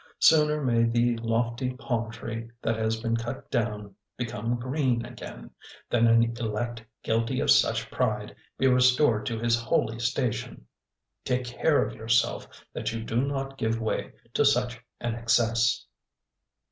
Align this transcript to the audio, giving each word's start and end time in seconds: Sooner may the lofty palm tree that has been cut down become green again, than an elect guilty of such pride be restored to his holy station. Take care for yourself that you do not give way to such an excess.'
Sooner 0.17 0.63
may 0.63 0.85
the 0.85 1.15
lofty 1.17 1.73
palm 1.75 2.09
tree 2.09 2.49
that 2.63 2.75
has 2.75 2.99
been 2.99 3.15
cut 3.15 3.51
down 3.51 3.93
become 4.17 4.55
green 4.59 5.05
again, 5.05 5.51
than 5.91 6.07
an 6.07 6.23
elect 6.39 6.83
guilty 7.03 7.39
of 7.39 7.51
such 7.51 7.91
pride 7.91 8.35
be 8.57 8.65
restored 8.65 9.27
to 9.27 9.37
his 9.37 9.61
holy 9.61 9.99
station. 9.99 10.65
Take 11.23 11.45
care 11.45 11.87
for 11.87 11.95
yourself 11.95 12.47
that 12.73 12.91
you 12.91 13.03
do 13.03 13.21
not 13.21 13.59
give 13.59 13.79
way 13.79 14.13
to 14.33 14.43
such 14.43 14.81
an 14.99 15.13
excess.' 15.13 15.85